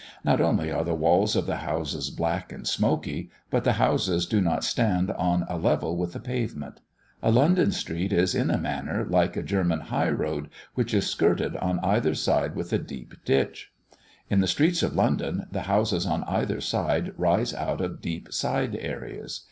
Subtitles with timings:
[0.23, 4.41] Not only are the walls of the houses black and smoky, but the houses do
[4.41, 6.81] not stand on a level with the pavement.
[7.21, 11.55] A London street is in a manner like a German high road, which is skirted
[11.57, 13.71] on either side with a deep ditch.
[14.27, 18.75] In the streets of London the houses on either side rise out of deep side
[18.81, 19.39] areas.